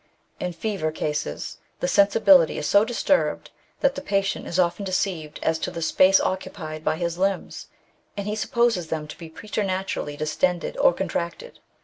In 0.39 0.51
fever 0.53 0.91
cases 0.91 1.59
the 1.79 1.87
sensibility 1.87 2.57
is 2.57 2.65
so 2.65 2.83
disturbed 2.83 3.51
that 3.81 3.93
the 3.93 4.01
patient 4.01 4.47
is 4.47 4.57
often 4.57 4.83
deceived 4.83 5.39
as 5.43 5.59
to 5.59 5.69
the 5.69 5.83
space 5.83 6.19
occupied 6.19 6.83
by 6.83 6.95
his 6.95 7.19
limbs, 7.19 7.67
and 8.17 8.25
he 8.25 8.35
supposes 8.35 8.87
them 8.87 9.07
to 9.07 9.15
be 9.19 9.29
pretematurally 9.29 10.17
distended 10.17 10.75
or 10.77 10.91
contracted. 10.91 11.59